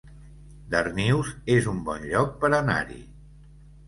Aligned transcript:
Darnius 0.69 1.29
es 1.57 1.67
un 1.73 1.81
bon 1.89 2.07
lloc 2.13 2.31
per 2.45 2.51
anar-hi 2.61 2.99